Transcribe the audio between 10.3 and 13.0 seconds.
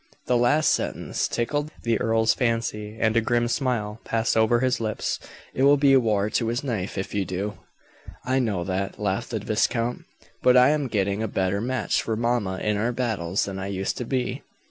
"But I am getting a better match for mamma in our